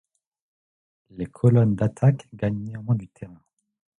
Les 1.11 1.27
colonnes 1.27 1.75
d'attaque 1.75 2.27
gagnent 2.33 2.63
néanmoins 2.63 2.95
du 2.95 3.07
terrain. 3.09 3.39